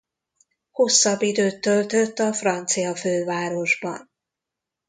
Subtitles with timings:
[0.71, 4.11] Hosszabb időt töltött a francia fővárosban.